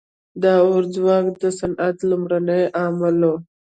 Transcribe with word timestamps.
•د 0.41 0.43
اور 0.65 0.83
ځواک 0.95 1.25
د 1.41 1.43
صنعت 1.59 1.97
لومړنی 2.09 2.61
عامل 2.79 3.17
و. 3.29 3.33